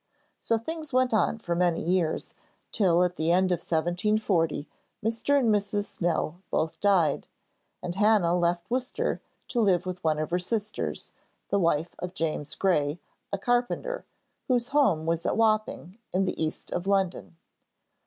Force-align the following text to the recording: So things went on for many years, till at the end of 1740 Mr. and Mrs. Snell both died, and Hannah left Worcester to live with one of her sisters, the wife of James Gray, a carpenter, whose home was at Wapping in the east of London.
So 0.39 0.57
things 0.57 0.91
went 0.93 1.13
on 1.13 1.37
for 1.37 1.53
many 1.53 1.79
years, 1.79 2.33
till 2.71 3.03
at 3.03 3.17
the 3.17 3.31
end 3.31 3.51
of 3.51 3.57
1740 3.59 4.67
Mr. 5.05 5.37
and 5.37 5.53
Mrs. 5.53 5.85
Snell 5.85 6.41
both 6.49 6.79
died, 6.81 7.27
and 7.83 7.93
Hannah 7.93 8.35
left 8.35 8.67
Worcester 8.71 9.21
to 9.49 9.61
live 9.61 9.85
with 9.85 10.03
one 10.03 10.17
of 10.17 10.31
her 10.31 10.39
sisters, 10.39 11.11
the 11.49 11.59
wife 11.59 11.93
of 11.99 12.15
James 12.15 12.55
Gray, 12.55 12.99
a 13.31 13.37
carpenter, 13.37 14.03
whose 14.47 14.69
home 14.69 15.05
was 15.05 15.23
at 15.23 15.37
Wapping 15.37 15.99
in 16.11 16.25
the 16.25 16.43
east 16.43 16.71
of 16.71 16.87
London. 16.87 17.37